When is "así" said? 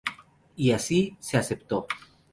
0.71-1.15